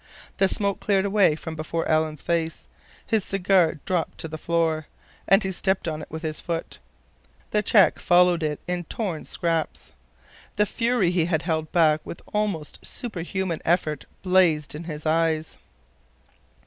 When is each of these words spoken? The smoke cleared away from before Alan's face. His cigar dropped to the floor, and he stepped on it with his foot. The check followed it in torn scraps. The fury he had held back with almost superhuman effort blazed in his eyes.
The 0.37 0.47
smoke 0.49 0.79
cleared 0.79 1.05
away 1.05 1.35
from 1.35 1.53
before 1.55 1.87
Alan's 1.87 2.23
face. 2.23 2.65
His 3.05 3.23
cigar 3.23 3.75
dropped 3.85 4.17
to 4.21 4.27
the 4.27 4.39
floor, 4.39 4.87
and 5.27 5.43
he 5.43 5.51
stepped 5.51 5.87
on 5.87 6.01
it 6.01 6.09
with 6.09 6.23
his 6.23 6.39
foot. 6.39 6.79
The 7.51 7.61
check 7.61 7.99
followed 7.99 8.41
it 8.41 8.59
in 8.67 8.85
torn 8.85 9.25
scraps. 9.25 9.91
The 10.55 10.65
fury 10.65 11.11
he 11.11 11.25
had 11.25 11.43
held 11.43 11.71
back 11.71 12.01
with 12.03 12.23
almost 12.33 12.83
superhuman 12.83 13.61
effort 13.63 14.05
blazed 14.23 14.73
in 14.73 14.85
his 14.85 15.05
eyes. 15.05 15.59